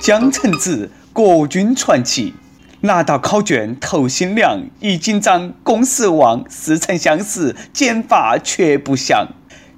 [0.00, 2.34] 江城子，国军传奇。
[2.80, 9.28] 拿到考卷头心凉，一紧张公事忘，似曾相识，剪发却不像。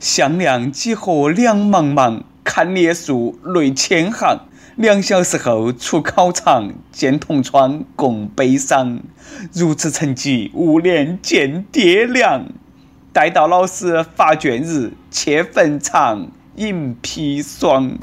[0.00, 4.40] 项梁几何两茫茫，看列书泪千行。
[4.76, 9.00] 两小时后出考场，见同窗共悲伤。
[9.52, 12.46] 如此成绩，无脸见爹娘。
[13.12, 17.98] 待到老师发卷日，切坟场饮砒霜。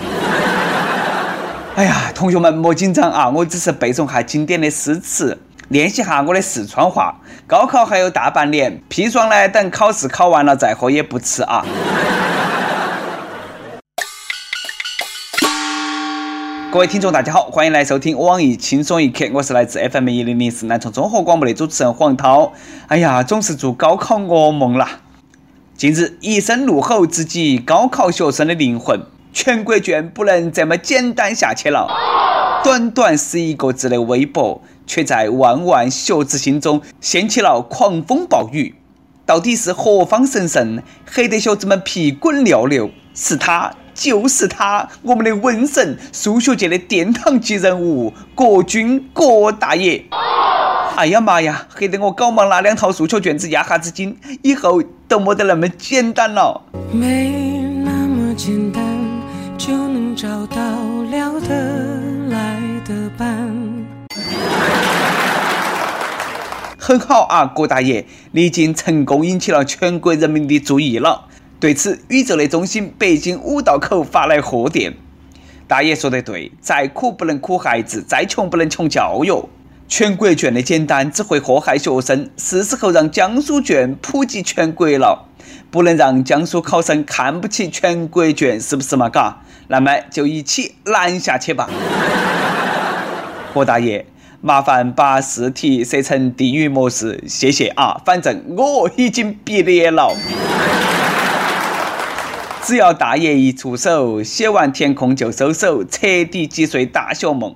[1.81, 3.27] 哎呀，同学们莫紧张啊！
[3.27, 7.19] 我只是背诵下经典的诗词，练习下我的四川话。
[7.47, 11.65] 高考还有大半年，砒霜呢，等考试考完了再喝也不迟啊。
[16.71, 22.53] 各位听众，大家好，欢迎来收听网易轻松一刻，我是来自 FM 一零零四南充综合广播的主持人黄涛。
[22.89, 24.99] 哎呀，总是做高考噩梦啦！
[25.75, 29.01] 近日，一声怒吼直击高考学生的灵魂。
[29.33, 31.87] 全国卷不能这么简单下去了。
[32.63, 38.75] 短短十一个字的微博，却在万万学子心中掀起了狂风暴雨。
[39.25, 42.91] 到底是何方神圣，黑得学子们屁滚尿流？
[43.13, 50.05] 是他，就是他，我们的瘟神，数学界的殿堂级人物——国军郭大爷。
[50.97, 56.61] 哎呀妈呀，黑得我赶忙拿两套数学卷子压下子惊，以后都没得那么简单了。
[56.91, 57.31] 没
[57.83, 58.90] 那么简单。
[60.21, 60.55] 找到
[61.09, 63.27] 聊得来的伴。
[66.77, 71.25] 很好啊，郭大爷，你已经成功引起了全国人民的注意了。
[71.59, 74.93] 对此，宇宙的中心北京五道口发来贺电。
[75.67, 79.49] 大爷说得对，再苦不能苦孩子，再穷不能穷教育。
[79.87, 85.30] 全国卷的简单只会祸害学生，是时候让江苏卷普及全国了。
[85.69, 89.09] 不能让江苏考生看不起全国卷，是不是嘛？
[89.09, 91.69] 嘎，那么就一起拦下去吧。
[93.53, 94.05] 何大爷，
[94.41, 98.01] 麻烦把试题设成地狱模式，谢谢啊。
[98.05, 100.15] 反正我已经毕业了。
[102.63, 107.55] 只要大爷一出手，写完填空就收手，彻底击碎大学梦。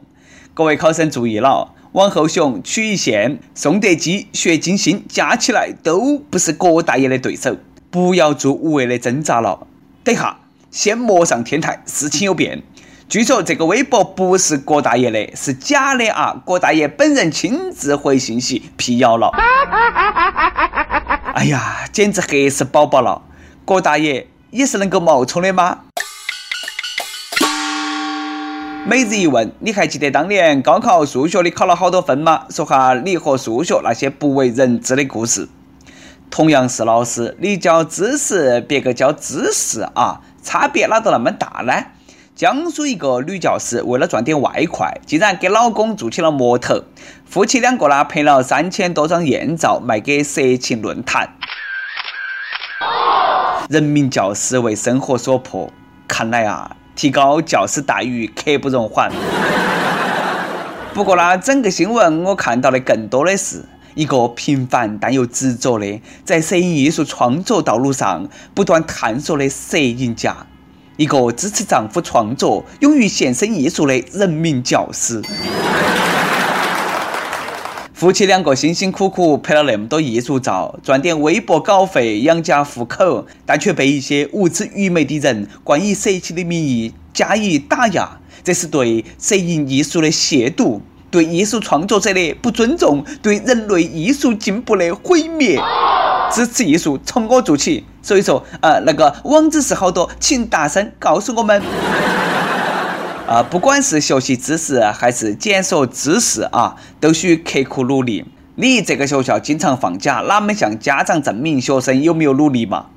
[0.54, 7.56] 各位考生注意了，往后雄、曲一线、宋德基、薛金星加起来都不是郭大爷的对手。
[7.96, 9.68] 不要做无谓的挣扎了。
[10.04, 10.40] 等下，
[10.70, 12.62] 先莫上天台，事情有变。
[13.08, 16.36] 据说这个微博不是郭大爷的，是假的啊！
[16.44, 19.32] 郭大爷本人亲自回信息辟谣了。
[21.36, 23.22] 哎呀，简直黑死宝宝了！
[23.64, 25.84] 郭大爷也是能够冒充的吗？
[28.86, 32.44] 每日一问，你还记得当年高考数学你考了好多分吗？
[32.50, 35.48] 说下你和数学那些不为人知的故事。
[36.30, 41.74] 同样是老师，你教知识，别个教知识啊，差别哪都那么大呢？
[42.36, 46.84] 江苏一个女教师为了赚点外快，竟然给老公做起了模特，
[47.26, 51.30] 夫妻两个呢拍了三千多张艳照卖给色情论坛。
[53.70, 55.72] 人民教师为生活所迫，
[56.10, 59.10] 看来啊，提高教师待遇刻不容缓。
[60.94, 63.64] 不过呢，整个新闻我看到的更多的是。
[63.96, 70.46] 一个平凡但又执着的，在摄影艺术创作道路上不断探索的摄影家，
[70.98, 75.22] 一个支持丈夫创作、勇于献身艺术的人民教师。
[77.96, 90.82] 夫妻两个辛辛苦苦拍了那么多艺术照，赚点微博稿费养家糊口，但却被一些无知愚昧的人冠以色情的名义加以打压，这是对摄影艺术的亵渎。
[91.16, 95.58] 对艺术创作者的不尊重，对人类艺术进步的毁灭。
[96.30, 101.62] 支持艺术从我做起，所以说，呃，那个网址是好多，请大声告诉我们。
[103.30, 108.26] 啊，不管是学习知识还是检索知识啊，都需刻苦努力。
[108.56, 112.88] 你这个学校经常放假，哪门向家长证明学生有没有努力嘛？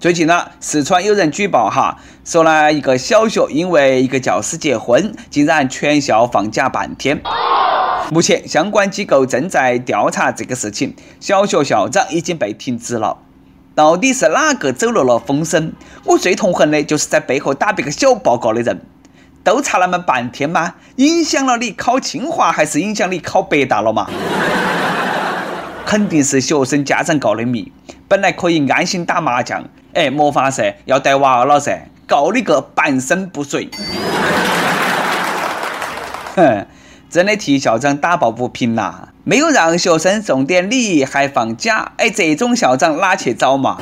[0.00, 7.20] 最近呢，四川有人举报哈，说呢一个小学因为一个教师结婚，竟然全校放假半天。
[8.10, 13.18] 目前相关机构正在调查这个事情，小学校长已经被停职了。
[13.74, 15.72] 到底是哪个走漏了风声？
[16.04, 18.80] 我最痛恨的就是在背后打别个小报告的人。
[19.44, 20.74] 都差那么半天吗？
[20.96, 24.10] 影响了你考清华，还是影响你考北大了嘛？
[25.86, 27.72] 肯定是学生家长告的密。
[28.08, 29.64] 本来可以安心打麻将，
[29.94, 33.70] 哎，没法噻，要带娃了噻，告你个半身不遂。
[36.34, 36.66] 哼。
[37.10, 39.08] 真的替校长打抱不平呐！
[39.24, 43.78] 没有让学生送点礼还放假，哎，这种校长哪去找嘛？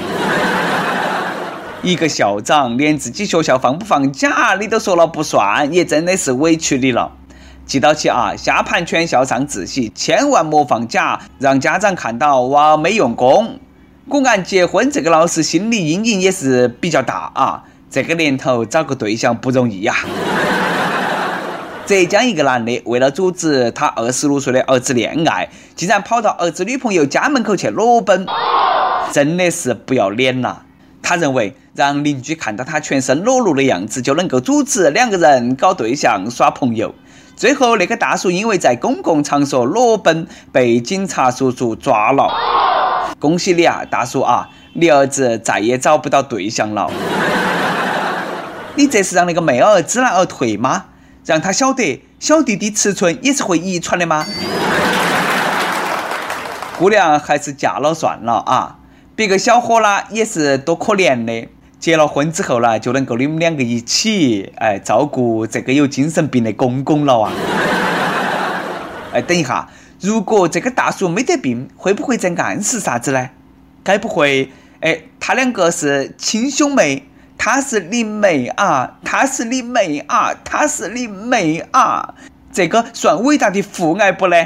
[1.83, 7.13] 一个校长连自己学校放不放假你都说了不算，也真的是委屈你了。
[7.65, 13.59] 记到起啊，下盘全校上自习，千万莫放假，让家长看到娃没用功。
[14.09, 17.65] 果然，结婚这个老师心理阴影也是比较大啊。
[17.91, 19.95] 这个年头找个对象不容易呀。
[21.87, 28.27] 浙江一个男的为了阻止他二十六岁的儿子恋爱，竟然跑到儿子女朋友家门口去裸奔，
[29.13, 30.57] 真的是不要脸呐！
[31.01, 36.93] 他认为让邻居看到他全身裸露的样子就能够阻止两个人搞对象耍朋友。
[37.37, 42.29] 最后那个大叔因为在公共场所裸奔被警察叔叔抓了。
[43.21, 46.91] 恭喜你啊，大叔啊，你儿子再也找不到对象了。
[48.75, 50.87] 你这是让那个妹儿知难而退吗？
[51.27, 54.25] 让他晓得小弟弟尺寸也是会遗传的吗？
[56.79, 58.79] 姑娘还是嫁了算了啊！
[59.17, 61.49] 别个小伙啦也是多可怜的，
[61.81, 67.33] 结了婚之后啦就能够你们两个一起哎照顾这个有精神病的公公了啊！
[69.13, 69.69] 哎，等一下，
[70.01, 73.31] 如果这个大叔没得病，会不会在暗示啥子呢？
[73.83, 77.09] 该不会哎他两个是亲兄妹，
[77.49, 82.15] 他是你妹啊，他是你妹啊，他是你妹啊，
[82.53, 84.37] 这个算伟大的父爱不呢？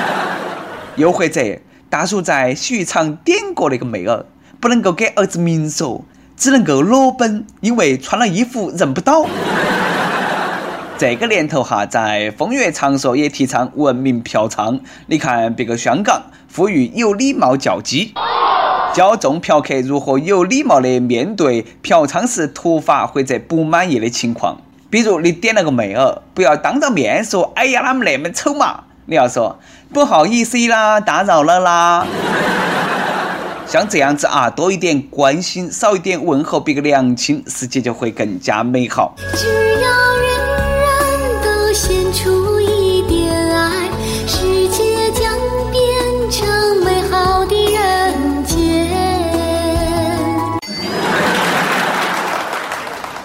[0.96, 1.58] 又或者？
[1.90, 4.24] 大叔在洗浴场点过那个妹儿，
[4.58, 6.02] 不能够给儿子明说，
[6.38, 9.26] 只能够裸奔，因为穿了衣服认不到。
[10.96, 14.80] 这个年头哈，在风月场所也提倡文明嫖娼。
[15.08, 16.22] 你看别个香港
[16.56, 18.14] 呼吁有礼貌叫鸡，
[18.92, 24.58] 教众嫖客如何有礼貌的面对嫖娼时突发或者不满意的情况。
[24.90, 29.58] 比如你点了个妹儿，不要当着面说：“哎呀，他们那么丑嘛。”你要说
[29.92, 32.06] 不好意思啦，打扰了啦。
[33.66, 39.14] 像这样子啊，多一点关心，少一点问候，别个娘亲，世界就会更加美好。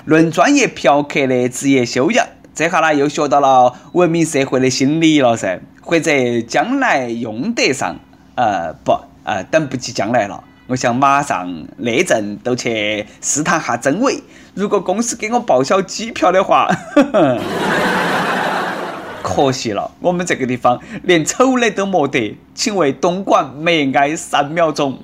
[0.06, 5.60] 论专业嫖客的职业修养，这下呢又学到了文明社会的心理了噻。
[5.88, 6.12] 或者
[6.48, 8.00] 将来用得上，
[8.34, 8.92] 呃不，
[9.24, 14.24] 呃等不及将来了，我想马上那阵都去试探下真伪。
[14.56, 16.68] 如果公司给我报销机票的话，
[19.22, 24.98] 可惜了，我们这个地方连丑的都没得，请为东莞默哀三秒钟。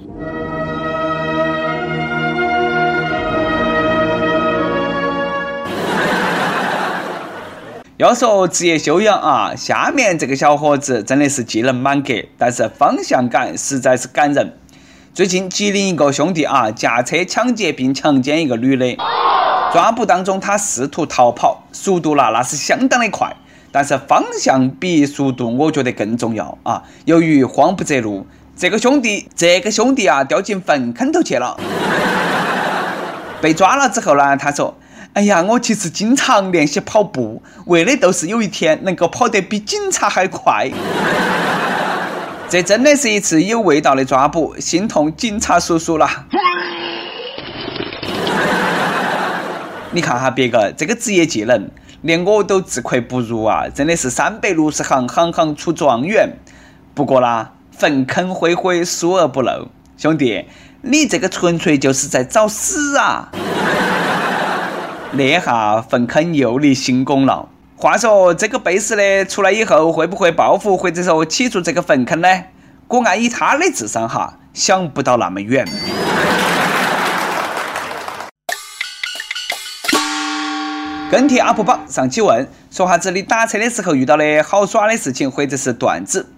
[8.01, 14.57] 要说职业修养啊，下面这个小伙子真的是技能满格，但是方向感实在是感人。
[15.13, 18.97] 最近吉林一个兄弟啊，驾车抢劫并强奸一个女的，
[19.71, 23.35] 抓捕当中他试图逃跑，速度啦那是相当的快，
[23.71, 26.81] 但是方向比速度我觉得更重要啊。
[27.05, 28.25] 由于慌不择路，
[28.57, 31.55] 这个兄弟这个兄弟啊掉进粪坑头去了。
[33.39, 34.75] 被抓了之后呢，他说。
[35.13, 40.71] 哎呀，我其实经常练习跑步，为的都是有一天能够跑得比警察还快。
[42.47, 46.07] 这真的是一次有味道的抓捕，心痛警察叔叔了。
[49.91, 51.69] 你看哈，别个这个职业技能，
[52.01, 53.65] 连我都自愧不如啊！
[53.67, 56.37] 真的是三百六十行，行行出状元。
[56.93, 59.67] 不过啦，粪坑灰灰，疏而不漏。
[59.97, 60.45] 兄弟，
[60.81, 63.29] 你这个纯粹就是在找死啊！
[65.13, 67.49] 那下粪坑又立新功了。
[67.75, 72.27] 话说这个背时的出来以后会不会报复，或者说起诉这个粪坑呢？
[72.87, 75.67] 果按以他的智商哈，想不到那么远。
[81.11, 86.31] 跟帖 UP 榜上期问，说哈子你打车的时候遇到的好耍的事情或者是段子。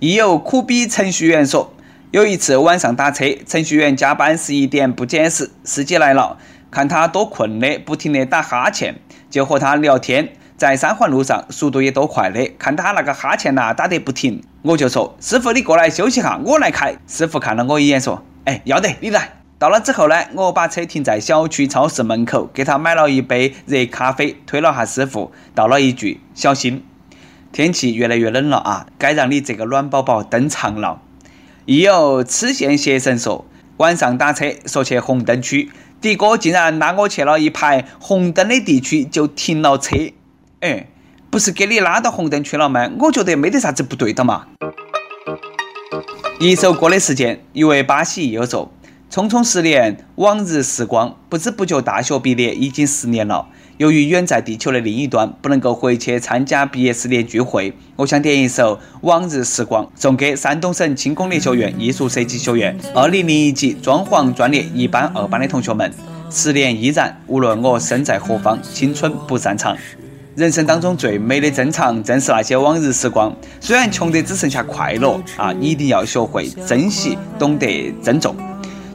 [0.00, 1.72] 亦有苦逼程序员说，
[2.10, 6.36] 有一次晚上打车，程序员加班十一点不减时，司机来了。
[6.70, 8.96] 看他多困的，不停的打哈欠，
[9.30, 10.32] 就和他聊天。
[10.56, 12.50] 在三环路上，速度也多快的。
[12.58, 26.84] 看他那个哈欠呐，打得不停，我就说：“师傅，你过来休息下，我来开。”师傅看了我一眼，说：“哎，要得，你来。”到了之后呢，我把车停在小区超市门口，给他买了一杯热咖啡，推了下师傅，道了一句：“小心，
[27.52, 31.00] 天气越来越冷了啊，该让你这个暖宝宝登场了。”
[31.66, 33.44] 亦有痴线邪神说
[33.78, 39.96] ：“晚上打车，说去红灯区。”的哥竟然拉我去了一排红灯的地区，就停了车。
[40.60, 40.86] 哎，
[41.30, 42.88] 不是给你拉到红灯区了吗？
[43.00, 44.46] 我觉得没得啥子不对的嘛。
[46.40, 48.70] 一首歌的时间，一位巴西友说：
[49.10, 53.46] 匆匆十年，往日时光，不知不觉大学毕业已经十年了。
[53.78, 65.90] 由于远在地球的另一端，不能够回去参加毕业十年聚会，我想点一首《往日时光》，送给山东省轻工业学院艺术设计学院二零零一级装潢专业一班、二班的同学们。
[66.30, 69.74] 十年依然，无论我身在何方，青春不散场。
[70.36, 73.34] 人生当中最美的珍藏，正是那些往日时光。
[73.58, 78.36] 虽然穷得只剩下快乐啊，一定要学会珍惜，懂得珍重。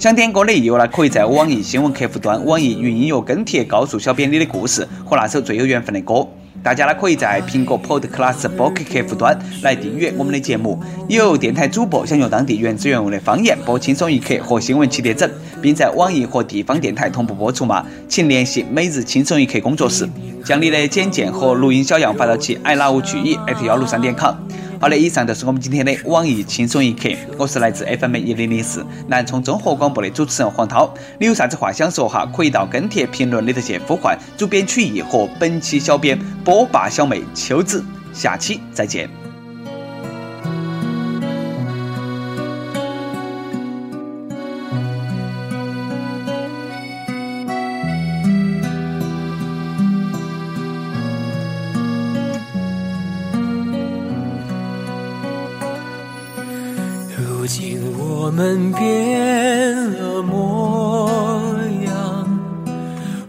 [0.03, 6.27] 想点歌的友呢，可以在网易新闻客户端、网易云音乐跟帖告诉小编你的故事和那首最有缘分的歌。
[6.61, 10.77] 大家呢，可以在苹果 Podcast 播客客户端来订阅我们的节目。
[11.07, 15.31] 有电台主播想用当地原汁原味的方言播《轻松一刻》和新闻七点整，
[15.61, 17.85] 并在网易和地方电台同步播出吗？
[18.09, 20.05] 请联系每日轻松一刻工作室，
[20.43, 24.35] 将你的简介和录音小样发到其 i love 曲艺幺六三点 com。
[24.83, 27.07] 好的，以上就是我们今天的网易轻松一刻。
[27.37, 30.93] 我是来自 FM 一零零四南充综合广播的主持人黄涛。
[31.17, 32.29] 你有啥子话想说哈？
[32.35, 37.81] 可以到跟帖评论里头去呼唤主编曲艺和本期小编波霸小妹秋子。
[38.11, 39.22] 下期再见。
[59.03, 61.53] 变了模
[61.85, 62.39] 样，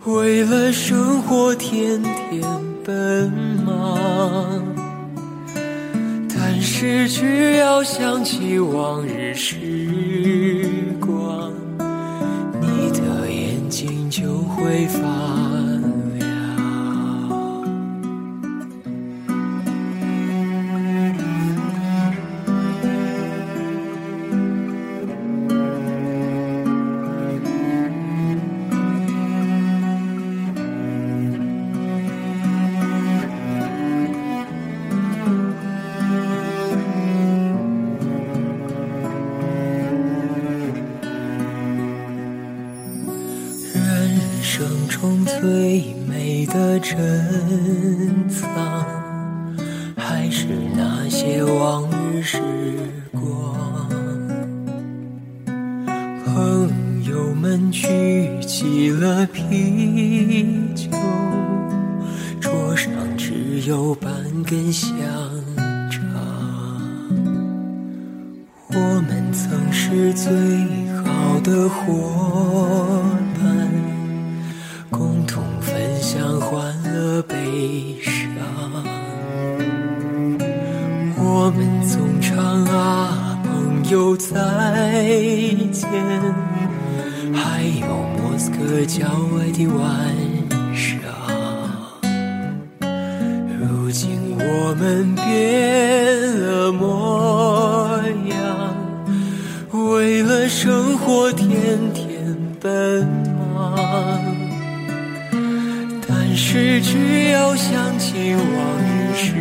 [0.05, 2.43] 为了生活天天
[2.85, 3.29] 奔
[3.67, 4.63] 忙。
[6.29, 9.57] 但是只要想起往日时
[11.01, 11.53] 光，
[12.61, 15.44] 你的眼睛就会发。
[51.07, 52.39] 那些往日时
[53.13, 53.91] 光。
[56.25, 57.87] 朋友们举
[58.41, 60.89] 起了啤酒，
[62.41, 64.11] 桌上只有半
[64.45, 64.91] 根香
[65.91, 66.01] 肠。
[68.71, 70.33] 我们曾是最
[71.05, 71.93] 好的伙
[83.95, 84.35] 朋友再
[85.71, 85.89] 见，
[87.33, 87.87] 还有
[88.19, 89.81] 莫斯科郊外的晚
[90.75, 90.99] 上。
[93.57, 97.97] 如今我们变了模
[98.31, 98.75] 样，
[99.71, 103.07] 为了生活天天奔
[103.49, 103.79] 忙。
[106.09, 108.45] 但是只要想起往
[108.83, 109.37] 日时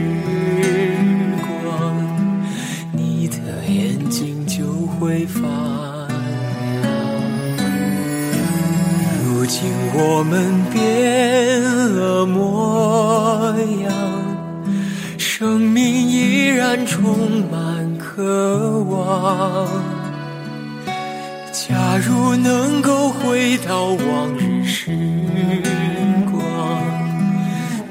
[5.03, 6.87] 会发亮。
[9.25, 13.91] 如今我们变了模样，
[15.17, 19.67] 生命依然充满渴望。
[21.51, 24.89] 假如能够回到往日时
[26.31, 26.41] 光，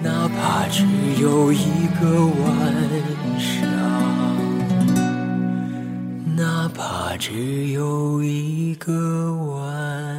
[0.02, 0.62] 哪怕。
[0.72, 0.86] 只
[1.20, 2.42] 有一个晚
[7.16, 10.11] 只有一个碗。